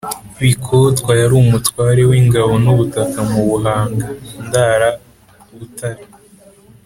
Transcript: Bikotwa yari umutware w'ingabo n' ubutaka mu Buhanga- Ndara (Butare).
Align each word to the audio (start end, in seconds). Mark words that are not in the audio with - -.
Bikotwa 0.41 1.11
yari 1.21 1.35
umutware 1.43 2.01
w'ingabo 2.09 2.53
n' 2.63 2.71
ubutaka 2.73 3.19
mu 3.29 3.41
Buhanga- 3.49 4.07
Ndara 4.45 4.89
(Butare). 5.57 6.03